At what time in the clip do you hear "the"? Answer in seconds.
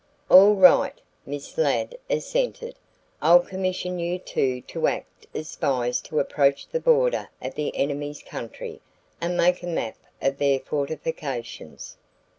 6.67-6.79, 7.53-7.75